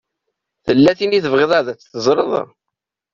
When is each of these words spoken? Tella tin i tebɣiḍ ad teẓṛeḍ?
Tella 0.65 0.91
tin 0.97 1.15
i 1.17 1.23
tebɣiḍ 1.23 1.51
ad 1.59 1.67
teẓṛeḍ? 1.75 2.31